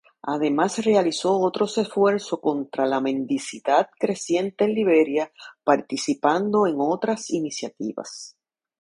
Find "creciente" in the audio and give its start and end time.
3.99-4.63